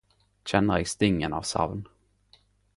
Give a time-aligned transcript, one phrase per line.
[0.47, 1.85] Kjenner eg stingen av savn